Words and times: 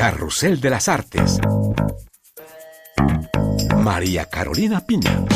Carrusel 0.00 0.62
de 0.62 0.70
las 0.70 0.88
Artes. 0.88 1.38
María 3.76 4.24
Carolina 4.24 4.80
Piña. 4.80 5.26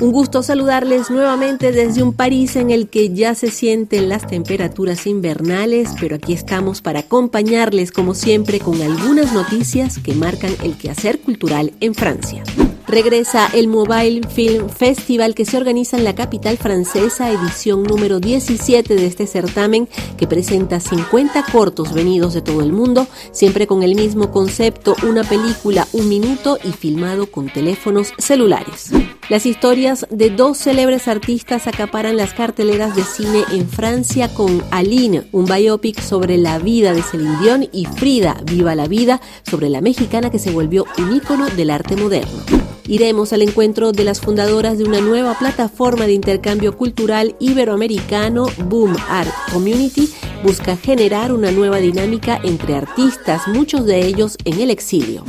Un 0.00 0.12
gusto 0.12 0.44
saludarles 0.44 1.10
nuevamente 1.10 1.72
desde 1.72 2.04
un 2.04 2.12
París 2.12 2.54
en 2.54 2.70
el 2.70 2.88
que 2.88 3.12
ya 3.12 3.34
se 3.34 3.50
sienten 3.50 4.08
las 4.08 4.28
temperaturas 4.28 5.08
invernales, 5.08 5.88
pero 6.00 6.14
aquí 6.14 6.34
estamos 6.34 6.82
para 6.82 7.00
acompañarles 7.00 7.90
como 7.90 8.14
siempre 8.14 8.60
con 8.60 8.80
algunas 8.80 9.32
noticias 9.32 9.98
que 9.98 10.14
marcan 10.14 10.54
el 10.62 10.78
quehacer 10.78 11.18
cultural 11.18 11.72
en 11.80 11.96
Francia 11.96 12.44
regresa 12.92 13.48
el 13.54 13.68
Mobile 13.68 14.20
Film 14.28 14.68
Festival 14.68 15.34
que 15.34 15.46
se 15.46 15.56
organiza 15.56 15.96
en 15.96 16.04
la 16.04 16.14
capital 16.14 16.58
francesa, 16.58 17.32
edición 17.32 17.84
número 17.84 18.20
17 18.20 18.94
de 18.94 19.06
este 19.06 19.26
certamen 19.26 19.88
que 20.18 20.26
presenta 20.26 20.78
50 20.78 21.42
cortos 21.50 21.94
venidos 21.94 22.34
de 22.34 22.42
todo 22.42 22.60
el 22.60 22.70
mundo, 22.70 23.06
siempre 23.32 23.66
con 23.66 23.82
el 23.82 23.94
mismo 23.94 24.30
concepto, 24.30 24.94
una 25.08 25.24
película, 25.24 25.88
un 25.92 26.10
minuto 26.10 26.58
y 26.62 26.72
filmado 26.72 27.28
con 27.28 27.48
teléfonos 27.48 28.12
celulares. 28.18 28.90
Las 29.32 29.46
historias 29.46 30.06
de 30.10 30.28
dos 30.28 30.58
célebres 30.58 31.08
artistas 31.08 31.66
acaparan 31.66 32.18
las 32.18 32.34
carteleras 32.34 32.94
de 32.94 33.02
cine 33.02 33.44
en 33.50 33.66
Francia 33.66 34.28
con 34.34 34.62
Aline, 34.70 35.22
un 35.32 35.46
biopic 35.46 36.02
sobre 36.02 36.36
la 36.36 36.58
vida 36.58 36.92
de 36.92 37.02
Celine 37.02 37.38
Dion, 37.40 37.68
y 37.72 37.86
Frida, 37.86 38.36
Viva 38.44 38.74
la 38.74 38.88
Vida, 38.88 39.22
sobre 39.50 39.70
la 39.70 39.80
mexicana 39.80 40.28
que 40.28 40.38
se 40.38 40.50
volvió 40.50 40.84
un 40.98 41.16
ícono 41.16 41.48
del 41.48 41.70
arte 41.70 41.96
moderno. 41.96 42.42
Iremos 42.86 43.32
al 43.32 43.40
encuentro 43.40 43.92
de 43.92 44.04
las 44.04 44.20
fundadoras 44.20 44.76
de 44.76 44.84
una 44.84 45.00
nueva 45.00 45.32
plataforma 45.38 46.04
de 46.04 46.12
intercambio 46.12 46.76
cultural 46.76 47.34
iberoamericano, 47.40 48.48
Boom 48.66 48.94
Art 49.08 49.32
Community, 49.50 50.10
busca 50.44 50.76
generar 50.76 51.32
una 51.32 51.50
nueva 51.52 51.78
dinámica 51.78 52.38
entre 52.44 52.74
artistas, 52.74 53.48
muchos 53.48 53.86
de 53.86 54.04
ellos 54.04 54.36
en 54.44 54.60
el 54.60 54.70
exilio. 54.70 55.24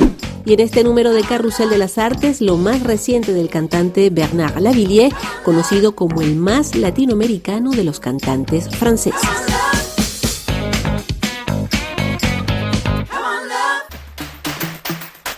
Y 0.46 0.54
en 0.54 0.60
este 0.60 0.84
número 0.84 1.14
de 1.14 1.24
Carrusel 1.24 1.70
de 1.70 1.78
las 1.78 1.98
Artes, 1.98 2.42
lo 2.42 2.58
más 2.58 2.84
reciente 2.84 3.34
del 3.34 3.50
cantante 3.50 4.10
Bernard 4.10 4.60
Lavillier, 4.60 5.14
conocido 5.46 5.96
como 5.96 6.22
el 6.22 6.36
más 6.36 6.76
latinoamericano 6.76 7.72
de 7.72 7.84
los 7.84 8.00
cantantes 8.00 8.70
franceses. 8.70 9.53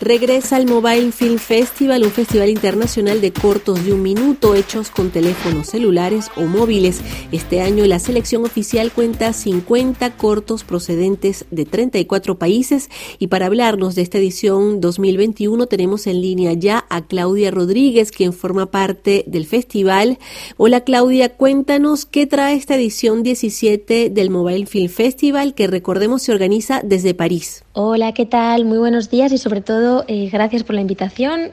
Regresa 0.06 0.58
al 0.58 0.67
Mobile 0.67 1.11
Film 1.11 1.39
Festival, 1.39 2.03
un 2.03 2.11
festival 2.11 2.50
internacional 2.50 3.22
de 3.22 3.34
cortos 3.34 3.84
de 3.84 3.92
un 3.92 4.03
minuto 4.03 4.53
hechos 4.53 4.92
con 4.92 5.09
teléfonos 5.09 5.70
celulares 5.70 6.30
o 6.36 6.42
móviles. 6.42 7.02
Este 7.31 7.61
año 7.61 7.84
la 7.88 7.98
selección 7.98 8.45
oficial 8.45 8.92
cuenta 8.92 9.33
50 9.33 10.16
cortos 10.16 10.64
procedentes 10.64 11.45
de 11.50 11.66
34 11.66 12.38
países 12.38 12.92
y 13.17 13.28
para 13.28 13.48
hablarnos 13.48 13.95
de 13.95 14.03
esta 14.03 14.20
edición 14.20 14.80
2021 14.80 15.66
tenemos 15.66 16.06
en 16.06 16.22
línea 16.22 16.53
ya 16.53 16.86
a 16.92 17.08
Claudia 17.08 17.50
Rodríguez, 17.50 18.11
quien 18.11 18.31
forma 18.31 18.70
parte 18.70 19.23
del 19.26 19.48
festival. 19.48 20.20
Hola 20.58 20.81
Claudia, 20.81 21.36
cuéntanos 21.36 22.06
qué 22.06 22.28
trae 22.28 22.56
esta 22.56 22.76
edición 22.76 23.23
17 23.23 24.11
del 24.11 24.30
Mobile 24.30 24.67
Film 24.67 24.89
Festival 24.89 25.56
que 25.56 25.66
recordemos 25.66 26.22
se 26.22 26.31
organiza 26.31 26.81
desde 26.83 27.16
París. 27.16 27.64
Hola, 27.77 28.13
¿qué 28.13 28.25
tal? 28.25 28.63
Muy 28.63 28.77
buenos 28.77 29.09
días 29.09 29.33
y 29.33 29.37
sobre 29.37 29.59
todo 29.59 30.05
eh, 30.07 30.29
gracias 30.31 30.63
por 30.63 30.75
la 30.75 30.81
invitación. 30.81 31.51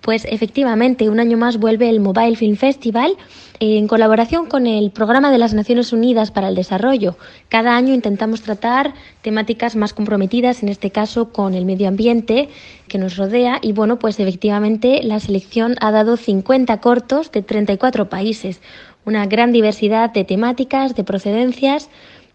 Pues 0.00 0.24
efectivamente, 0.24 1.08
un 1.08 1.20
año 1.20 1.36
más 1.36 1.58
vuelve 1.58 1.88
el 1.88 2.00
Mobile 2.00 2.34
Film 2.34 2.56
Festival 2.56 3.12
eh, 3.60 3.78
en 3.78 3.86
colaboración 3.86 4.46
con 4.46 4.66
el 4.66 4.90
Programa 4.90 5.30
de 5.30 5.38
las 5.38 5.54
Naciones 5.54 5.92
Unidas 5.92 6.32
para 6.32 6.48
el 6.48 6.56
Desarrollo. 6.56 7.16
Cada 7.48 7.76
año 7.76 7.94
intentamos 7.94 8.42
tratar 8.42 8.94
temáticas 9.20 9.76
más 9.76 9.92
comprometidas, 9.92 10.64
en 10.64 10.68
este 10.68 10.90
caso 10.90 11.28
con 11.28 11.54
el 11.54 11.64
medio 11.64 11.86
ambiente 11.86 12.48
que 12.88 12.98
nos 12.98 13.16
rodea. 13.16 13.60
Y 13.62 13.70
bueno, 13.70 14.00
pues 14.00 14.18
efectivamente 14.18 15.04
la 15.04 15.20
selección 15.20 15.76
ha 15.80 15.92
dado 15.92 16.16
50 16.16 16.80
cortos 16.80 17.30
de 17.30 17.42
34 17.42 18.08
países, 18.08 18.60
una 19.04 19.26
gran 19.26 19.52
diversidad 19.52 20.10
de 20.10 20.24
temáticas, 20.24 20.96
de 20.96 21.04
procedencias 21.04 21.88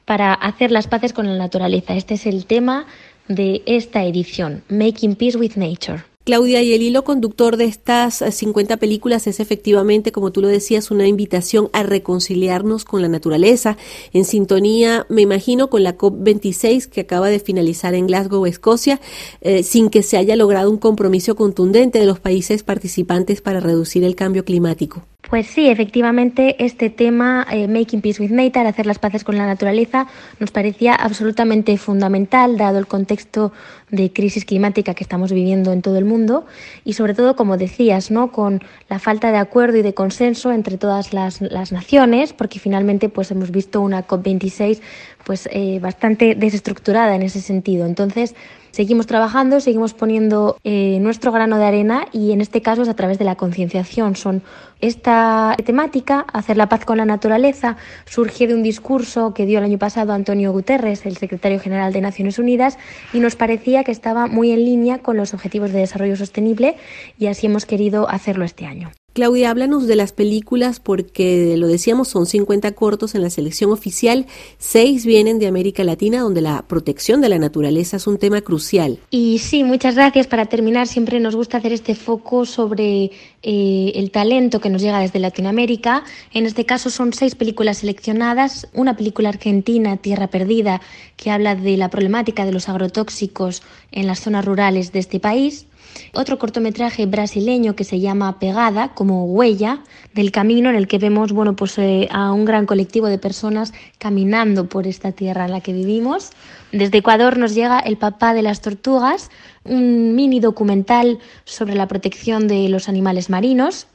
para 0.07 0.33
hacer 0.33 0.71
las 0.71 0.87
paces 0.87 1.11
con 1.11 1.27
la 1.27 1.35
naturaleza. 1.35 1.93
Este 1.93 2.13
es 2.13 2.25
el 2.25 2.45
tema 2.45 2.85
de 3.27 3.61
esta 3.65 4.03
edición, 4.05 4.63
Making 4.69 5.15
Peace 5.15 5.38
with 5.38 5.55
Nature. 5.55 6.03
Claudia, 6.27 6.61
y 6.61 6.73
el 6.73 6.81
hilo 6.81 7.05
conductor 7.05 7.55
de 7.55 7.63
estas 7.63 8.15
50 8.15 8.75
películas 8.75 9.27
es 9.27 9.39
efectivamente, 9.39 10.11
como 10.11 10.33
tú 10.33 10.41
lo 10.41 10.49
decías, 10.49 10.91
una 10.91 11.07
invitación 11.07 11.69
a 11.71 11.83
reconciliarnos 11.83 12.83
con 12.83 13.01
la 13.01 13.07
naturaleza, 13.07 13.77
en 14.11 14.25
sintonía, 14.25 15.05
me 15.07 15.21
imagino, 15.21 15.69
con 15.69 15.83
la 15.83 15.97
COP26 15.97 16.87
que 16.87 16.99
acaba 16.99 17.29
de 17.29 17.39
finalizar 17.39 17.93
en 17.93 18.07
Glasgow, 18.07 18.45
Escocia, 18.45 18.99
eh, 19.39 19.63
sin 19.63 19.89
que 19.89 20.03
se 20.03 20.17
haya 20.17 20.35
logrado 20.35 20.69
un 20.69 20.79
compromiso 20.79 21.37
contundente 21.37 21.97
de 21.97 22.05
los 22.05 22.19
países 22.19 22.61
participantes 22.61 23.39
para 23.39 23.61
reducir 23.61 24.03
el 24.03 24.17
cambio 24.17 24.43
climático. 24.43 25.05
Pues 25.29 25.47
sí, 25.47 25.67
efectivamente, 25.67 26.55
este 26.63 26.89
tema, 26.89 27.45
eh, 27.51 27.67
Making 27.67 27.99
Peace 27.99 28.23
with 28.23 28.31
Nature, 28.31 28.65
hacer 28.65 28.85
las 28.85 28.97
paces 28.97 29.25
con 29.25 29.38
la 29.38 29.45
naturaleza, 29.45 30.07
nos 30.39 30.51
parecía 30.51 30.95
absolutamente 30.95 31.77
fundamental, 31.77 32.57
dado 32.57 32.79
el 32.79 32.88
contexto 32.88 33.51
de 33.91 34.13
crisis 34.13 34.45
climática 34.45 34.93
que 34.93 35.03
estamos 35.03 35.33
viviendo 35.33 35.73
en 35.73 35.81
todo 35.81 35.97
el 35.97 36.05
mundo 36.05 36.45
y, 36.85 36.93
sobre 36.93 37.13
todo, 37.13 37.35
como 37.35 37.57
decías, 37.57 38.09
¿no? 38.09 38.31
con 38.31 38.61
la 38.87 38.99
falta 38.99 39.33
de 39.33 39.37
acuerdo 39.37 39.77
y 39.77 39.81
de 39.81 39.93
consenso 39.93 40.53
entre 40.53 40.77
todas 40.77 41.11
las, 41.11 41.41
las 41.41 41.73
naciones, 41.73 42.31
porque 42.31 42.59
finalmente 42.59 43.09
pues, 43.09 43.29
hemos 43.29 43.51
visto 43.51 43.81
una 43.81 44.07
COP26 44.07 44.79
pues, 45.25 45.49
eh, 45.51 45.79
bastante 45.81 46.35
desestructurada 46.35 47.13
en 47.16 47.23
ese 47.23 47.41
sentido. 47.41 47.85
Entonces, 47.85 48.33
Seguimos 48.77 49.07
trabajando, 49.07 49.59
seguimos 49.59 49.95
poniendo 49.95 50.59
eh, 50.63 50.99
nuestro 51.01 51.31
grano 51.31 51.57
de 51.57 51.66
arena 51.66 52.05
y 52.11 52.31
en 52.31 52.41
este 52.41 52.61
caso 52.61 52.83
es 52.83 52.89
a 52.89 52.93
través 52.93 53.17
de 53.17 53.25
la 53.25 53.33
concienciación. 53.33 54.16
Son 54.16 54.43
esta 54.81 55.55
temática, 55.65 56.25
hacer 56.33 56.57
la 56.57 56.69
paz 56.69 56.85
con 56.85 56.97
la 56.97 57.05
naturaleza, 57.05 57.77
surge 58.05 58.47
de 58.47 58.53
un 58.53 58.63
discurso 58.63 59.33
que 59.33 59.45
dio 59.45 59.59
el 59.59 59.65
año 59.65 59.77
pasado 59.77 60.13
Antonio 60.13 60.51
Guterres, 60.51 61.05
el 61.05 61.17
secretario 61.17 61.59
general 61.59 61.93
de 61.93 62.01
Naciones 62.01 62.39
Unidas, 62.39 62.77
y 63.13 63.19
nos 63.19 63.35
parecía 63.35 63.83
que 63.83 63.91
estaba 63.91 64.27
muy 64.27 64.51
en 64.51 64.66
línea 64.66 64.99
con 64.99 65.17
los 65.17 65.33
objetivos 65.33 65.71
de 65.71 65.79
desarrollo 65.79 66.16
sostenible 66.16 66.75
y 67.17 67.27
así 67.27 67.47
hemos 67.47 67.66
querido 67.66 68.09
hacerlo 68.09 68.45
este 68.45 68.66
año. 68.66 68.91
Claudia, 69.17 69.50
háblanos 69.50 69.88
de 69.88 69.95
las 69.95 70.11
películas 70.11 70.79
porque 70.79 71.57
lo 71.57 71.66
decíamos, 71.66 72.07
son 72.07 72.28
50 72.28 72.73
cortos 72.73 73.16
en 73.16 73.23
la 73.23 73.31
selección 73.31 73.72
oficial, 73.72 74.28
seis 74.59 75.07
vienen 75.07 75.39
de 75.39 75.47
América 75.47 75.83
Latina 75.83 76.19
donde 76.19 76.41
la 76.41 76.67
protección 76.67 77.19
de 77.19 77.29
la 77.29 77.39
naturaleza 77.39 77.97
es 77.97 78.05
un 78.05 78.19
tema 78.19 78.41
crucial. 78.41 79.00
Y 79.09 79.39
sí, 79.39 79.63
muchas 79.63 79.95
gracias. 79.95 80.28
Para 80.28 80.45
terminar, 80.45 80.85
siempre 80.85 81.19
nos 81.19 81.35
gusta 81.35 81.57
hacer 81.57 81.73
este 81.73 81.95
foco 81.95 82.45
sobre 82.45 83.09
eh, 83.41 83.91
el 83.95 84.11
talento 84.11 84.61
que 84.61 84.69
nos 84.69 84.83
llega 84.83 85.00
desde 85.00 85.17
Latinoamérica. 85.17 86.03
En 86.31 86.45
este 86.45 86.67
caso 86.67 86.91
son 86.91 87.11
seis 87.11 87.34
películas 87.34 87.79
seleccionadas, 87.79 88.67
una 88.75 88.95
película 88.95 89.29
argentina, 89.29 89.97
Tierra 89.97 90.28
Perdida, 90.28 90.79
que 91.16 91.31
habla 91.31 91.55
de 91.55 91.75
la 91.75 91.89
problemática 91.89 92.45
de 92.45 92.51
los 92.51 92.69
agrotóxicos 92.69 93.63
en 93.91 94.05
las 94.05 94.19
zonas 94.19 94.45
rurales 94.45 94.91
de 94.91 94.99
este 94.99 95.19
país 95.19 95.66
otro 96.13 96.38
cortometraje 96.38 97.06
brasileño 97.06 97.75
que 97.75 97.84
se 97.84 98.00
llama 98.00 98.40
Pegada, 98.40 98.94
como 98.94 99.25
huella 99.25 99.80
del 100.13 100.31
camino 100.31 100.69
en 100.69 100.75
el 100.75 100.88
que 100.88 100.97
vemos 100.97 101.31
bueno, 101.31 101.56
pues, 101.56 101.78
eh, 101.78 102.08
a 102.12 102.31
un 102.31 102.46
gran 102.46 102.66
colectivo 102.66 103.08
de 103.08 103.18
personas 103.18 103.74
caminando 103.97 104.68
por 104.68 104.88
esta 104.88 105.12
tierra 105.12 105.46
en 105.46 105.52
la 105.52 105.62
que 105.62 105.74
vivimos. 105.74 106.31
Desde 106.72 107.00
Ecuador 107.00 107.38
nos 107.38 107.56
llega 107.56 107.80
El 107.80 107.97
papá 107.97 108.34
de 108.34 108.41
las 108.41 108.62
tortugas, 108.62 109.30
un 109.63 110.16
mini 110.16 110.40
documental 110.40 111.19
sobre 111.46 111.75
la 111.75 111.88
protección 111.88 112.47
de 112.47 112.68
los 112.69 112.90
animales 112.90 113.29
marinos. 113.29 113.88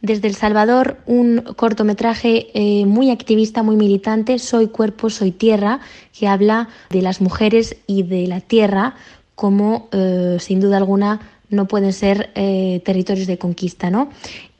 Desde 0.00 0.28
El 0.28 0.34
Salvador, 0.34 0.98
un 1.06 1.42
cortometraje 1.56 2.48
eh, 2.54 2.86
muy 2.86 3.10
activista, 3.10 3.62
muy 3.62 3.76
militante, 3.76 4.38
Soy 4.38 4.68
cuerpo, 4.68 5.10
soy 5.10 5.32
tierra, 5.32 5.80
que 6.18 6.28
habla 6.28 6.68
de 6.90 7.02
las 7.02 7.20
mujeres 7.20 7.76
y 7.86 8.02
de 8.02 8.26
la 8.26 8.40
tierra 8.40 8.94
como, 9.34 9.88
eh, 9.92 10.38
sin 10.40 10.60
duda 10.60 10.78
alguna, 10.78 11.20
no 11.50 11.66
pueden 11.66 11.92
ser 11.92 12.30
eh, 12.34 12.80
territorios 12.84 13.26
de 13.26 13.38
conquista, 13.38 13.90
¿no? 13.90 14.10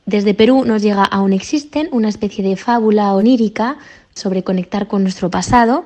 Desde 0.05 0.35
Perú 0.35 0.65
nos 0.65 0.83
llega 0.83 1.05
Aún 1.05 1.33
existen, 1.33 1.89
una 1.91 2.09
especie 2.09 2.45
de 2.45 2.57
fábula 2.57 3.13
onírica 3.15 3.79
sobre 4.15 4.45
conectar 4.45 4.87
con 4.87 5.03
nuestro 5.03 5.31
pasado. 5.31 5.85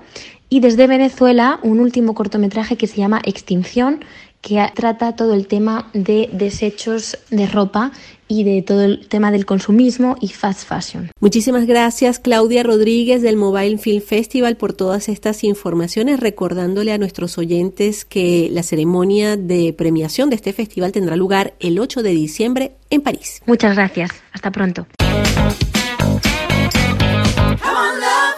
Y 0.50 0.61
desde 0.61 0.87
Venezuela, 0.87 1.58
un 1.62 1.81
último 1.81 2.14
cortometraje 2.14 2.76
que 2.76 2.87
se 2.87 2.99
llama 2.99 3.23
Extinción, 3.25 4.05
que 4.41 4.64
trata 4.75 5.17
todo 5.17 5.35
el 5.35 5.47
tema 5.47 5.91
de 5.93 6.29
desechos 6.32 7.19
de 7.31 7.46
ropa 7.46 7.93
y 8.31 8.44
de 8.44 8.62
todo 8.62 8.82
el 8.82 9.09
tema 9.09 9.32
del 9.32 9.44
consumismo 9.44 10.17
y 10.21 10.29
fast 10.29 10.67
fashion. 10.67 11.11
Muchísimas 11.19 11.67
gracias 11.67 12.21
Claudia 12.21 12.62
Rodríguez 12.62 13.23
del 13.23 13.37
Mobile 13.37 13.77
Film 13.77 14.00
Festival 14.00 14.56
por 14.56 14.73
todas 14.73 15.09
estas 15.09 15.43
informaciones, 15.43 16.21
recordándole 16.21 16.93
a 16.93 16.99
nuestros 16.99 17.37
oyentes 17.38 18.05
que 18.05 18.49
la 18.53 18.62
ceremonia 18.62 19.37
de 19.37 19.75
premiación 19.77 20.31
de 20.31 20.37
este 20.37 20.53
festival 20.53 20.93
tendrá 20.93 21.17
lugar 21.17 21.55
el 21.59 21.81
8 21.81 22.05
de 22.05 22.11
diciembre 22.11 22.73
en 22.88 23.00
París. 23.00 23.43
Muchas 23.47 23.75
gracias, 23.75 24.11
hasta 24.32 24.53
pronto. 24.53 24.87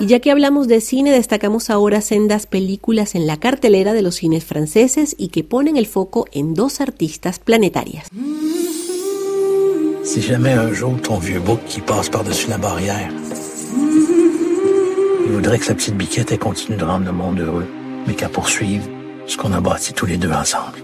Y 0.00 0.06
ya 0.06 0.21
que 0.21 0.31
hablamos 0.31 0.69
de 0.69 0.81
cine, 0.81 1.12
destacamos 1.12 1.71
ahora 1.71 2.00
sendas 2.00 2.47
películas 2.47 3.15
en 3.15 3.27
la 3.27 3.39
cartelera 3.39 3.93
de 3.93 4.03
los 4.03 4.17
cines 4.17 4.44
franceses 4.44 5.15
y 5.19 5.29
que 5.29 5.44
ponen 5.44 5.77
el 5.77 5.87
foco 5.87 6.27
en 6.33 6.55
dos 6.55 6.81
artistas 6.81 7.39
planetarias. 7.39 8.09
Si 10.05 10.21
jamais 10.21 10.53
un 10.53 10.73
jour 10.73 11.01
ton 11.01 11.19
vieux 11.19 11.39
bouc 11.39 11.61
qui 11.65 11.81
passe 11.81 12.09
par-dessus 12.09 12.51
la 12.51 12.59
barrière, 12.59 13.09
il 15.25 15.33
voudrait 15.33 15.59
que 15.59 15.65
sa 15.65 15.75
petite 15.75 15.97
biquette 15.97 16.37
continue 16.41 16.77
de 16.77 16.85
rendre 16.85 17.07
le 17.07 17.13
monde 17.13 17.39
heureux, 17.39 17.69
mais 18.07 18.15
qu'à 18.15 18.29
poursuivre 18.29 18.85
ce 19.27 19.37
qu'on 19.37 19.53
a 19.53 19.61
bâti 19.61 19.93
tous 19.93 20.07
les 20.07 20.17
deux 20.17 20.33
ensemble. 20.33 20.81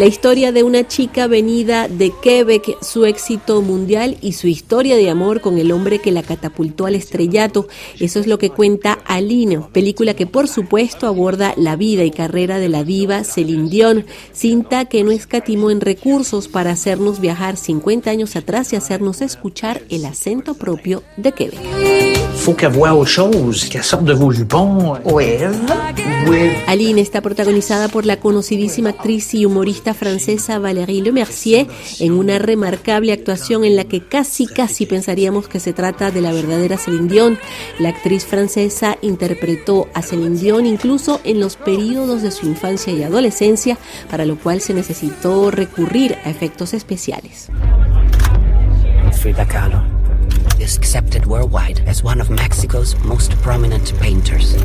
La 0.00 0.06
historia 0.06 0.50
de 0.50 0.62
una 0.62 0.88
chica 0.88 1.26
venida 1.26 1.86
de 1.86 2.10
Quebec, 2.22 2.82
su 2.82 3.04
éxito 3.04 3.60
mundial 3.60 4.16
y 4.22 4.32
su 4.32 4.46
historia 4.46 4.96
de 4.96 5.10
amor 5.10 5.42
con 5.42 5.58
el 5.58 5.70
hombre 5.72 5.98
que 5.98 6.10
la 6.10 6.22
catapultó 6.22 6.86
al 6.86 6.94
estrellato. 6.94 7.68
Eso 7.98 8.18
es 8.18 8.26
lo 8.26 8.38
que 8.38 8.48
cuenta 8.48 8.94
Aline, 9.04 9.60
película 9.72 10.14
que 10.14 10.26
por 10.26 10.48
supuesto 10.48 11.06
aborda 11.06 11.52
la 11.58 11.76
vida 11.76 12.02
y 12.04 12.12
carrera 12.12 12.58
de 12.58 12.70
la 12.70 12.82
diva 12.82 13.24
Celine 13.24 13.68
Dion, 13.68 14.06
cinta 14.32 14.86
que 14.86 15.04
no 15.04 15.10
escatimó 15.10 15.70
en 15.70 15.82
recursos 15.82 16.48
para 16.48 16.70
hacernos 16.70 17.20
viajar 17.20 17.58
50 17.58 18.10
años 18.10 18.36
atrás 18.36 18.72
y 18.72 18.76
hacernos 18.76 19.20
escuchar 19.20 19.82
el 19.90 20.06
acento 20.06 20.54
propio 20.54 21.02
de 21.18 21.32
Quebec. 21.32 21.60
Aline 26.66 27.02
está 27.02 27.20
protagonizada 27.20 27.88
por 27.88 28.06
la 28.06 28.18
conocidísima 28.18 28.90
actriz 28.90 29.34
y 29.34 29.44
humorista 29.44 29.89
francesa 29.94 30.58
Valérie 30.58 31.02
Lemercier 31.02 31.66
en 31.98 32.12
una 32.12 32.38
remarcable 32.38 33.12
actuación 33.12 33.64
en 33.64 33.76
la 33.76 33.84
que 33.84 34.00
casi 34.00 34.46
casi 34.46 34.86
pensaríamos 34.86 35.48
que 35.48 35.60
se 35.60 35.72
trata 35.72 36.10
de 36.10 36.20
la 36.20 36.32
verdadera 36.32 36.78
Céline 36.78 37.08
Dion. 37.08 37.38
La 37.78 37.90
actriz 37.90 38.24
francesa 38.24 38.98
interpretó 39.02 39.88
a 39.94 40.02
Céline 40.02 40.38
Dion 40.38 40.66
incluso 40.66 41.20
en 41.24 41.40
los 41.40 41.56
periodos 41.56 42.22
de 42.22 42.30
su 42.30 42.46
infancia 42.46 42.92
y 42.92 43.02
adolescencia, 43.02 43.78
para 44.10 44.24
lo 44.24 44.36
cual 44.36 44.60
se 44.60 44.74
necesitó 44.74 45.50
recurrir 45.50 46.16
a 46.24 46.30
efectos 46.30 46.74
especiales. 46.74 47.48
Frida 49.20 49.46
Kahlo 49.46 49.82
is 50.60 50.76
accepted 50.76 51.26
worldwide 51.26 51.82
as 51.86 52.02
one 52.02 52.20
of 52.20 52.30
Mexico's 52.30 52.96
most 53.04 53.32
prominent 53.42 53.92
painters. 54.00 54.56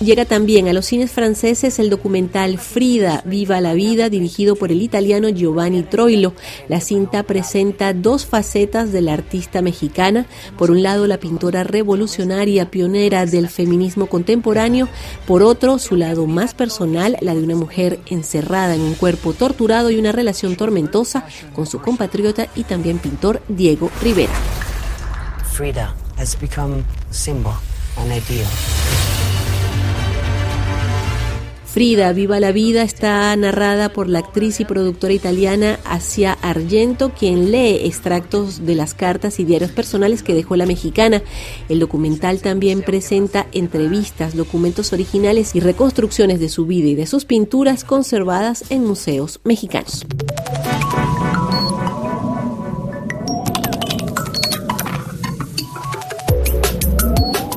Llega 0.00 0.24
también 0.24 0.66
a 0.66 0.72
los 0.72 0.86
cines 0.86 1.10
franceses 1.10 1.78
el 1.78 1.90
documental 1.90 2.56
Frida, 2.56 3.22
Viva 3.26 3.60
la 3.60 3.74
Vida, 3.74 4.08
dirigido 4.08 4.56
por 4.56 4.72
el 4.72 4.80
italiano 4.80 5.28
Giovanni 5.28 5.82
Troilo. 5.82 6.32
La 6.68 6.80
cinta 6.80 7.22
presenta 7.22 7.92
dos 7.92 8.24
facetas 8.24 8.92
de 8.92 9.02
la 9.02 9.12
artista 9.12 9.60
mexicana. 9.60 10.24
Por 10.56 10.70
un 10.70 10.82
lado, 10.82 11.06
la 11.06 11.18
pintora 11.18 11.64
revolucionaria, 11.64 12.70
pionera 12.70 13.26
del 13.26 13.50
feminismo 13.50 14.06
contemporáneo. 14.06 14.88
Por 15.26 15.42
otro, 15.42 15.78
su 15.78 15.96
lado 15.96 16.26
más 16.26 16.54
personal, 16.54 17.18
la 17.20 17.34
de 17.34 17.42
una 17.42 17.56
mujer 17.56 18.00
encerrada 18.06 18.74
en 18.74 18.80
un 18.80 18.94
cuerpo 18.94 19.34
torturado 19.34 19.90
y 19.90 19.98
una 19.98 20.12
relación 20.12 20.56
tormentosa 20.56 21.26
con 21.54 21.66
su 21.66 21.82
compatriota 21.82 22.48
y 22.56 22.64
también 22.64 23.00
pintor 23.00 23.42
Diego 23.48 23.90
Rivera. 24.00 24.32
Frida 25.52 25.94
has 26.16 26.40
become 26.40 26.84
symbol, 27.10 27.52
an 27.98 28.06
ideal. 28.06 28.48
Frida, 31.70 32.12
Viva 32.12 32.40
la 32.40 32.50
Vida, 32.50 32.82
está 32.82 33.34
narrada 33.36 33.90
por 33.90 34.08
la 34.08 34.18
actriz 34.18 34.58
y 34.58 34.64
productora 34.64 35.12
italiana 35.12 35.78
Asia 35.84 36.36
Argento, 36.42 37.10
quien 37.10 37.52
lee 37.52 37.82
extractos 37.84 38.66
de 38.66 38.74
las 38.74 38.92
cartas 38.92 39.38
y 39.38 39.44
diarios 39.44 39.70
personales 39.70 40.24
que 40.24 40.34
dejó 40.34 40.56
la 40.56 40.66
mexicana. 40.66 41.22
El 41.68 41.78
documental 41.78 42.40
también 42.40 42.82
presenta 42.82 43.46
entrevistas, 43.52 44.34
documentos 44.34 44.92
originales 44.92 45.54
y 45.54 45.60
reconstrucciones 45.60 46.40
de 46.40 46.48
su 46.48 46.66
vida 46.66 46.88
y 46.88 46.96
de 46.96 47.06
sus 47.06 47.24
pinturas 47.24 47.84
conservadas 47.84 48.64
en 48.70 48.84
museos 48.84 49.40
mexicanos. 49.44 50.04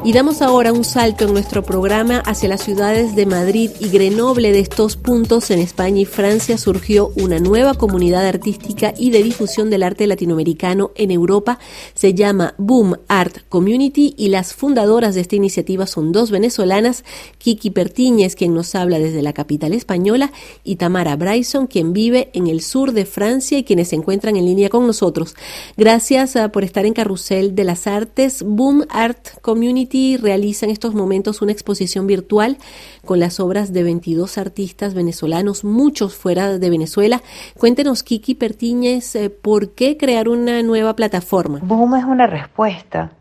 Y 0.05 0.11
damos 0.11 0.41
ahora 0.41 0.73
un 0.73 0.83
salto 0.83 1.23
en 1.23 1.31
nuestro 1.31 1.63
programa 1.63 2.17
hacia 2.25 2.49
las 2.49 2.61
ciudades 2.61 3.15
de 3.15 3.25
Madrid 3.25 3.71
y 3.79 3.87
Grenoble. 3.87 4.51
De 4.51 4.59
estos 4.59 4.97
puntos 4.97 5.49
en 5.49 5.59
España 5.59 6.01
y 6.01 6.05
Francia 6.05 6.57
surgió 6.57 7.13
una 7.15 7.39
nueva 7.39 7.73
comunidad 7.75 8.27
artística 8.27 8.93
y 8.97 9.11
de 9.11 9.23
difusión 9.23 9.69
del 9.69 9.81
arte 9.81 10.05
latinoamericano 10.05 10.91
en 10.95 11.09
Europa. 11.09 11.57
Se 11.93 12.13
llama 12.13 12.53
Boom 12.57 12.97
Art 13.07 13.47
Community 13.47 14.13
y 14.17 14.27
las 14.27 14.53
fundadoras 14.53 15.15
de 15.15 15.21
esta 15.21 15.37
iniciativa 15.37 15.87
son 15.87 16.11
dos 16.11 16.31
venezolanas, 16.31 17.05
Kiki 17.37 17.69
Pertíñez, 17.69 18.35
quien 18.35 18.53
nos 18.53 18.75
habla 18.75 18.99
desde 18.99 19.21
la 19.21 19.31
capital 19.31 19.71
española, 19.71 20.33
y 20.65 20.75
Tamara 20.75 21.15
Bryson, 21.15 21.65
quien 21.65 21.93
vive 21.93 22.29
en 22.33 22.47
el 22.47 22.59
sur 22.59 22.91
de 22.91 23.05
Francia 23.05 23.57
y 23.57 23.63
quienes 23.63 23.87
se 23.87 23.95
encuentran 23.95 24.35
en 24.35 24.47
línea 24.47 24.67
con 24.67 24.85
nosotros. 24.85 25.33
Gracias 25.77 26.35
uh, 26.35 26.51
por 26.51 26.65
estar 26.65 26.85
en 26.85 26.91
Carrusel 26.91 27.55
de 27.55 27.63
las 27.63 27.87
Artes. 27.87 28.43
Boom 28.45 28.83
Art 28.89 29.39
Community 29.41 29.92
realiza 30.19 30.65
en 30.65 30.71
estos 30.71 30.95
momentos 30.95 31.41
una 31.41 31.51
exposición 31.51 32.07
virtual 32.07 32.57
con 33.05 33.19
las 33.19 33.39
obras 33.39 33.73
de 33.73 33.83
22 33.83 34.37
artistas 34.37 34.93
venezolanos, 34.93 35.63
muchos 35.63 36.15
fuera 36.15 36.57
de 36.57 36.69
Venezuela. 36.69 37.21
Cuéntenos, 37.57 38.01
Kiki 38.01 38.35
Pertíñez, 38.35 39.15
eh, 39.15 39.29
¿por 39.29 39.69
qué 39.71 39.97
crear 39.97 40.29
una 40.29 40.63
nueva 40.63 40.95
plataforma? 40.95 41.59
Boom 41.61 41.95
es 41.95 42.05
una 42.05 42.25
respuesta 42.27 43.11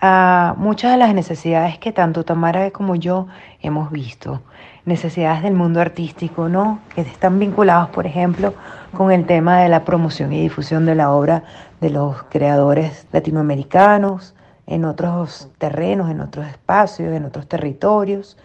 a 0.00 0.54
muchas 0.56 0.92
de 0.92 0.98
las 0.98 1.14
necesidades 1.14 1.78
que 1.78 1.92
tanto 1.92 2.24
Tamara 2.24 2.70
como 2.70 2.96
yo 2.96 3.26
hemos 3.60 3.90
visto. 3.90 4.42
Necesidades 4.84 5.42
del 5.42 5.54
mundo 5.54 5.80
artístico, 5.80 6.48
¿no? 6.48 6.78
Que 6.94 7.00
están 7.00 7.38
vinculados, 7.38 7.90
por 7.90 8.06
ejemplo, 8.06 8.54
con 8.96 9.10
el 9.10 9.26
tema 9.26 9.60
de 9.60 9.68
la 9.68 9.84
promoción 9.84 10.32
y 10.32 10.40
difusión 10.40 10.86
de 10.86 10.94
la 10.94 11.10
obra 11.10 11.42
de 11.80 11.90
los 11.90 12.22
creadores 12.30 13.06
latinoamericanos, 13.12 14.35
en 14.66 14.84
otros 14.84 15.48
terrenos, 15.58 16.10
en 16.10 16.20
otros 16.20 16.46
espacios, 16.46 17.12
en 17.12 17.24
otros 17.24 17.46
territorios. 17.46 18.36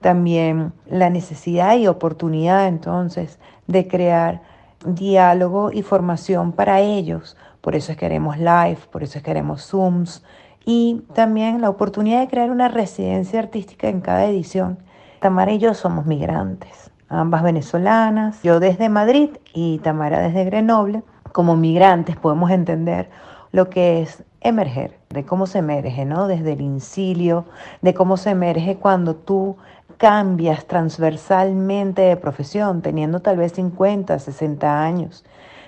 También 0.00 0.72
la 0.86 1.10
necesidad 1.10 1.76
y 1.76 1.86
oportunidad 1.86 2.68
entonces 2.68 3.38
de 3.66 3.88
crear 3.88 4.42
diálogo 4.84 5.72
y 5.72 5.82
formación 5.82 6.52
para 6.52 6.80
ellos. 6.80 7.36
Por 7.60 7.74
eso 7.74 7.92
es 7.92 7.98
que 7.98 8.06
haremos 8.06 8.38
live, 8.38 8.78
por 8.90 9.02
eso 9.02 9.18
es 9.18 9.24
que 9.24 9.30
haremos 9.30 9.66
Zooms 9.66 10.22
y 10.64 11.02
también 11.14 11.60
la 11.60 11.70
oportunidad 11.70 12.20
de 12.20 12.28
crear 12.28 12.50
una 12.50 12.68
residencia 12.68 13.40
artística 13.40 13.88
en 13.88 14.00
cada 14.00 14.26
edición. 14.26 14.78
Tamara 15.20 15.52
y 15.52 15.58
yo 15.58 15.74
somos 15.74 16.06
migrantes, 16.06 16.90
ambas 17.08 17.42
venezolanas, 17.42 18.42
yo 18.42 18.60
desde 18.60 18.88
Madrid 18.88 19.30
y 19.52 19.78
Tamara 19.78 20.20
desde 20.20 20.44
Grenoble. 20.44 21.02
Como 21.32 21.56
migrantes 21.56 22.16
podemos 22.16 22.50
entender 22.50 23.10
lo 23.52 23.70
que 23.70 24.02
es 24.02 24.24
emerger, 24.40 24.98
de 25.10 25.24
cómo 25.24 25.46
se 25.46 25.58
emerge, 25.58 26.04
¿no? 26.04 26.28
Desde 26.28 26.52
el 26.52 26.60
incilio, 26.60 27.44
de 27.82 27.94
cómo 27.94 28.16
se 28.16 28.30
emerge 28.30 28.76
cuando 28.76 29.14
tú 29.16 29.56
cambias 29.96 30.66
transversalmente 30.66 32.02
de 32.02 32.16
profesión, 32.16 32.82
teniendo 32.82 33.20
tal 33.20 33.36
vez 33.36 33.52
50, 33.52 34.18
60 34.18 34.82
años, 34.82 35.24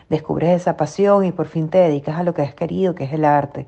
descubres 0.08 0.60
esa 0.60 0.76
pasión 0.76 1.24
y 1.24 1.32
por 1.32 1.46
fin 1.46 1.68
te 1.68 1.78
dedicas 1.78 2.18
a 2.18 2.22
lo 2.22 2.32
que 2.32 2.42
has 2.42 2.54
querido, 2.54 2.94
que 2.94 3.04
es 3.04 3.12
el 3.12 3.24
arte. 3.24 3.66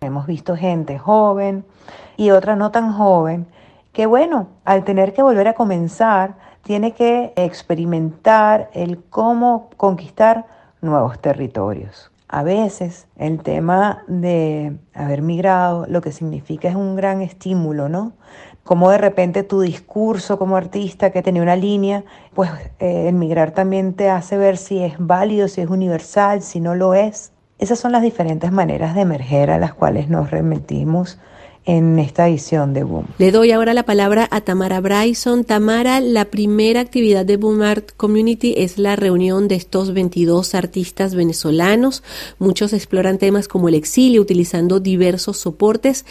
Hemos 0.00 0.26
visto 0.26 0.56
gente 0.56 0.98
joven 0.98 1.64
y 2.16 2.30
otra 2.30 2.56
no 2.56 2.70
tan 2.72 2.92
joven, 2.92 3.46
que 3.92 4.06
bueno, 4.06 4.48
al 4.64 4.84
tener 4.84 5.12
que 5.12 5.22
volver 5.22 5.46
a 5.48 5.54
comenzar, 5.54 6.34
tiene 6.62 6.92
que 6.92 7.32
experimentar 7.36 8.70
el 8.72 9.02
cómo 9.04 9.70
conquistar 9.76 10.46
nuevos 10.80 11.18
territorios. 11.20 12.11
A 12.34 12.42
veces 12.42 13.08
el 13.18 13.42
tema 13.42 14.04
de 14.06 14.78
haber 14.94 15.20
migrado 15.20 15.84
lo 15.86 16.00
que 16.00 16.12
significa 16.12 16.66
es 16.66 16.74
un 16.74 16.96
gran 16.96 17.20
estímulo, 17.20 17.90
¿no? 17.90 18.14
Como 18.64 18.90
de 18.90 18.96
repente 18.96 19.42
tu 19.42 19.60
discurso 19.60 20.38
como 20.38 20.56
artista 20.56 21.10
que 21.10 21.20
tenía 21.20 21.42
una 21.42 21.56
línea, 21.56 22.04
pues 22.32 22.50
eh, 22.78 23.08
el 23.08 23.16
migrar 23.16 23.50
también 23.50 23.92
te 23.92 24.08
hace 24.08 24.38
ver 24.38 24.56
si 24.56 24.82
es 24.82 24.94
válido, 24.98 25.46
si 25.46 25.60
es 25.60 25.68
universal, 25.68 26.40
si 26.40 26.58
no 26.58 26.74
lo 26.74 26.94
es. 26.94 27.32
Esas 27.58 27.78
son 27.78 27.92
las 27.92 28.00
diferentes 28.00 28.50
maneras 28.50 28.94
de 28.94 29.02
emerger 29.02 29.50
a 29.50 29.58
las 29.58 29.74
cuales 29.74 30.08
nos 30.08 30.30
remitimos 30.30 31.18
en 31.64 31.98
esta 31.98 32.28
edición 32.28 32.74
de 32.74 32.82
Boom. 32.82 33.06
Le 33.18 33.30
doy 33.30 33.52
ahora 33.52 33.72
la 33.72 33.84
palabra 33.84 34.26
a 34.30 34.40
Tamara 34.40 34.80
Bryson. 34.80 35.44
Tamara, 35.44 36.00
la 36.00 36.24
primera 36.24 36.80
actividad 36.80 37.24
de 37.24 37.36
Boom 37.36 37.62
Art 37.62 37.90
Community 37.96 38.54
es 38.56 38.78
la 38.78 38.96
reunión 38.96 39.46
de 39.46 39.54
estos 39.54 39.92
22 39.92 40.54
artistas 40.54 41.14
venezolanos. 41.14 42.02
Muchos 42.38 42.72
exploran 42.72 43.18
temas 43.18 43.46
como 43.46 43.68
el 43.68 43.74
exilio 43.74 44.22
utilizando 44.22 44.80
diversos 44.80 45.38
soportes. 45.38 46.04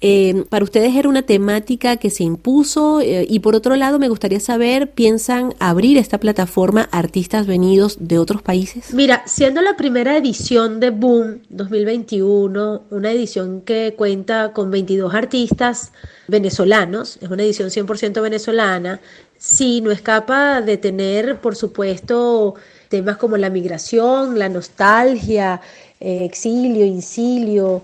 Eh, 0.00 0.44
para 0.50 0.64
ustedes 0.64 0.94
era 0.94 1.08
una 1.08 1.22
temática 1.22 1.96
que 1.96 2.10
se 2.10 2.24
impuso 2.24 3.00
eh, 3.00 3.26
y 3.28 3.38
por 3.38 3.54
otro 3.54 3.76
lado 3.76 3.98
me 3.98 4.08
gustaría 4.08 4.40
saber, 4.40 4.90
¿piensan 4.90 5.54
abrir 5.58 5.96
esta 5.96 6.18
plataforma 6.18 6.88
a 6.92 6.98
artistas 6.98 7.46
venidos 7.46 7.96
de 8.00 8.18
otros 8.18 8.42
países? 8.42 8.92
Mira, 8.92 9.22
siendo 9.26 9.62
la 9.62 9.76
primera 9.76 10.16
edición 10.16 10.80
de 10.80 10.90
Boom 10.90 11.40
2021, 11.48 12.82
una 12.90 13.10
edición 13.10 13.62
que 13.62 13.94
cuenta 13.96 14.52
con 14.52 14.70
22 14.70 14.97
dos 14.98 15.14
artistas 15.14 15.92
venezolanos, 16.26 17.18
es 17.20 17.30
una 17.30 17.42
edición 17.42 17.70
100% 17.70 18.20
venezolana, 18.22 19.00
sí, 19.36 19.80
no 19.80 19.90
escapa 19.90 20.60
de 20.60 20.76
tener, 20.76 21.40
por 21.40 21.56
supuesto, 21.56 22.54
temas 22.88 23.16
como 23.16 23.36
la 23.36 23.50
migración, 23.50 24.38
la 24.38 24.48
nostalgia, 24.48 25.60
eh, 26.00 26.24
exilio, 26.24 26.84
incilio. 26.84 27.82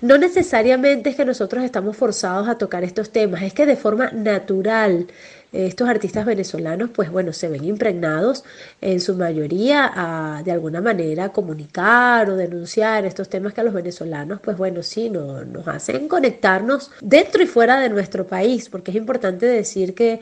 No 0.00 0.18
necesariamente 0.18 1.10
es 1.10 1.16
que 1.16 1.24
nosotros 1.24 1.64
estamos 1.64 1.96
forzados 1.96 2.48
a 2.48 2.58
tocar 2.58 2.84
estos 2.84 3.10
temas, 3.10 3.42
es 3.42 3.54
que 3.54 3.66
de 3.66 3.76
forma 3.76 4.10
natural 4.10 5.06
estos 5.54 5.88
artistas 5.88 6.26
venezolanos, 6.26 6.90
pues 6.90 7.10
bueno, 7.10 7.32
se 7.32 7.48
ven 7.48 7.64
impregnados 7.64 8.44
en 8.80 9.00
su 9.00 9.14
mayoría 9.14 9.90
a 9.94 10.42
de 10.42 10.50
alguna 10.50 10.80
manera 10.80 11.28
comunicar 11.28 12.28
o 12.28 12.36
denunciar 12.36 13.04
estos 13.04 13.28
temas 13.28 13.54
que 13.54 13.60
a 13.60 13.64
los 13.64 13.72
venezolanos, 13.72 14.40
pues 14.40 14.56
bueno, 14.56 14.82
sí, 14.82 15.10
no, 15.10 15.44
nos 15.44 15.68
hacen 15.68 16.08
conectarnos 16.08 16.90
dentro 17.00 17.42
y 17.42 17.46
fuera 17.46 17.78
de 17.80 17.88
nuestro 17.88 18.26
país, 18.26 18.68
porque 18.68 18.90
es 18.90 18.96
importante 18.96 19.46
decir 19.46 19.94
que 19.94 20.20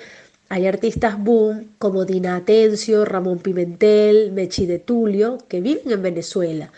hay 0.52 0.66
artistas 0.66 1.18
boom 1.18 1.68
como 1.78 2.04
Dina 2.04 2.36
Atencio, 2.36 3.06
Ramón 3.06 3.38
Pimentel, 3.38 4.32
Mechi 4.32 4.66
de 4.66 4.78
Tulio, 4.78 5.38
que 5.48 5.62
viven 5.62 5.90
en 5.90 6.02
Venezuela. 6.02 6.70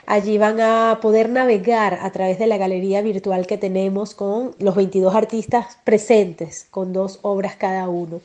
Allí 0.07 0.39
van 0.39 0.61
a 0.61 0.99
poder 1.01 1.29
navegar 1.29 1.99
a 2.01 2.11
través 2.11 2.39
de 2.39 2.47
la 2.47 2.57
galería 2.57 3.03
virtual 3.03 3.47
que 3.47 3.59
tenemos 3.59 4.15
con 4.15 4.55
los 4.59 4.75
22 4.75 5.15
artistas 5.15 5.79
presentes, 5.85 6.67
con 6.71 6.93
dos 6.93 7.19
obras 7.23 7.57
cada 7.57 7.89
uno. 7.89 8.21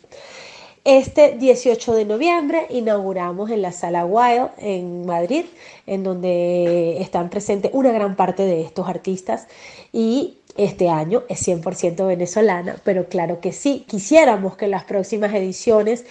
Este 0.91 1.37
18 1.37 1.93
de 1.93 2.03
noviembre 2.03 2.65
inauguramos 2.71 3.51
en 3.51 3.61
la 3.61 3.71
Sala 3.71 4.07
Wild 4.07 4.49
en 4.57 5.05
Madrid, 5.05 5.45
en 5.85 6.03
donde 6.03 6.99
están 6.99 7.29
presentes 7.29 7.69
una 7.75 7.91
gran 7.91 8.15
parte 8.15 8.41
de 8.41 8.61
estos 8.61 8.89
artistas. 8.89 9.47
Y 9.93 10.39
este 10.57 10.89
año 10.89 11.21
es 11.29 11.47
100% 11.47 12.07
venezolana, 12.07 12.77
pero 12.83 13.05
claro 13.07 13.39
que 13.39 13.51
sí, 13.51 13.85
quisiéramos 13.87 14.57
que 14.57 14.65
las 14.65 14.83
próximas 14.83 15.31
ediciones 15.35 16.05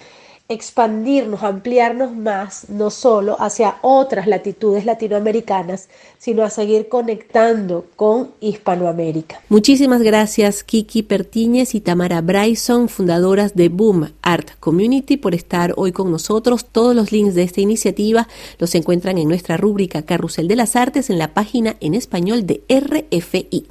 expandirnos, 0.51 1.43
ampliarnos 1.43 2.15
más, 2.15 2.69
no 2.69 2.89
solo 2.89 3.39
hacia 3.39 3.77
otras 3.83 4.25
latitudes 4.25 4.83
latinoamericanas, 4.83 5.89
sino 6.17 6.43
a 6.43 6.49
seguir 6.49 6.89
conectando 6.89 7.85
con 7.95 8.31
Hispanoamérica. 8.39 9.41
Muchísimas 9.49 10.01
gracias 10.01 10.63
Kiki 10.63 11.03
Pertíñez 11.03 11.75
y 11.75 11.81
Tamara 11.81 12.21
Bryson, 12.21 12.89
fundadoras 12.89 13.53
de 13.53 13.69
Boom 13.69 14.11
Art 14.23 14.49
Community, 14.59 15.17
por 15.17 15.35
estar 15.35 15.75
hoy 15.77 15.91
con 15.91 16.09
nosotros. 16.09 16.65
Todos 16.65 16.95
los 16.95 17.11
links 17.11 17.35
de 17.35 17.43
esta 17.43 17.61
iniciativa 17.61 18.27
los 18.57 18.73
encuentran 18.73 19.19
en 19.19 19.27
nuestra 19.27 19.55
rúbrica 19.55 20.01
Carrusel 20.01 20.47
de 20.47 20.55
las 20.55 20.75
Artes 20.75 21.11
en 21.11 21.19
la 21.19 21.35
página 21.35 21.75
en 21.79 21.93
español 21.93 22.47
de 22.47 22.63
RFI. 22.67 23.67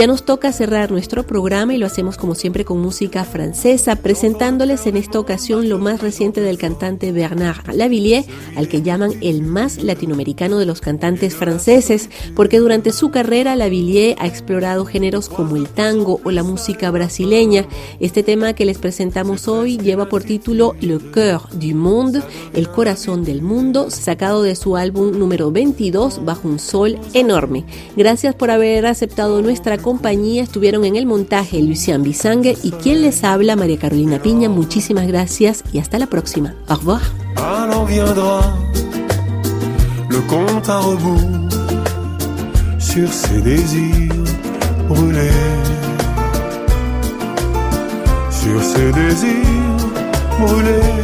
Ya 0.00 0.06
nos 0.06 0.22
toca 0.22 0.50
cerrar 0.50 0.90
nuestro 0.90 1.26
programa 1.26 1.74
y 1.74 1.76
lo 1.76 1.84
hacemos 1.84 2.16
como 2.16 2.34
siempre 2.34 2.64
con 2.64 2.80
música 2.80 3.22
francesa, 3.22 3.96
presentándoles 3.96 4.86
en 4.86 4.96
esta 4.96 5.20
ocasión 5.20 5.68
lo 5.68 5.78
más 5.78 6.00
reciente 6.00 6.40
del 6.40 6.56
cantante 6.56 7.12
Bernard 7.12 7.74
Lavillier, 7.74 8.24
al 8.56 8.66
que 8.66 8.80
llaman 8.80 9.12
el 9.20 9.42
más 9.42 9.82
latinoamericano 9.82 10.58
de 10.58 10.64
los 10.64 10.80
cantantes 10.80 11.34
franceses, 11.34 12.08
porque 12.34 12.60
durante 12.60 12.92
su 12.92 13.10
carrera 13.10 13.56
Lavillier 13.56 14.16
ha 14.18 14.26
explorado 14.26 14.86
géneros 14.86 15.28
como 15.28 15.56
el 15.56 15.68
tango 15.68 16.18
o 16.24 16.30
la 16.30 16.44
música 16.44 16.90
brasileña. 16.90 17.66
Este 18.00 18.22
tema 18.22 18.54
que 18.54 18.64
les 18.64 18.78
presentamos 18.78 19.48
hoy 19.48 19.76
lleva 19.76 20.08
por 20.08 20.24
título 20.24 20.76
Le 20.80 20.96
Cœur 20.96 21.42
du 21.52 21.76
Monde, 21.76 22.22
el 22.54 22.70
corazón 22.70 23.22
del 23.22 23.42
mundo, 23.42 23.90
sacado 23.90 24.42
de 24.44 24.56
su 24.56 24.78
álbum 24.78 25.18
número 25.18 25.52
22, 25.52 26.24
Bajo 26.24 26.48
un 26.48 26.58
sol 26.58 26.98
enorme. 27.12 27.66
Gracias 27.98 28.34
por 28.34 28.50
haber 28.50 28.86
aceptado 28.86 29.42
nuestra 29.42 29.76
compañía 29.90 30.44
estuvieron 30.44 30.84
en 30.84 30.94
el 30.94 31.04
montaje 31.04 31.60
Lucian 31.60 32.04
Bisangue 32.04 32.56
y 32.62 32.70
quien 32.70 33.02
les 33.02 33.24
habla, 33.24 33.56
María 33.56 33.76
Carolina 33.76 34.22
Piña. 34.22 34.48
Muchísimas 34.48 35.08
gracias 35.08 35.64
y 35.72 35.80
hasta 35.80 35.98
la 35.98 36.06
próxima. 36.06 36.54
Au 36.68 36.76
revoir. 36.76 37.02
Le 40.08 40.20
compte 40.28 40.68
à 40.68 40.78
rebours 40.78 41.50
sur 42.78 43.12
ses 43.12 43.40
désirs 43.42 44.14
brûlés. 44.88 45.42
Sur 48.30 48.62
ses 48.62 48.92
désirs 48.92 49.88
brûlés. 50.38 50.94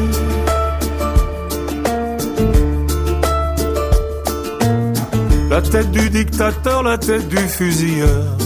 La 5.51 5.61
tête 5.61 5.91
du 5.91 6.09
dictateur, 6.09 6.85
la 6.85 6.97
tête 6.99 7.27
du 7.29 7.39
fusilleur 7.39 8.46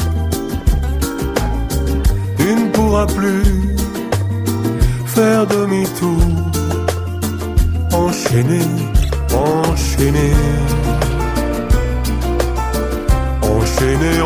pourra 2.91 3.07
plus 3.07 3.43
faire 5.05 5.47
demi-tour. 5.47 6.23
Enchaîner, 7.93 8.67
enchaîner. 9.33 10.33
Enchaîner, 13.41 14.21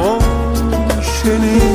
enchaîner. 0.97 1.74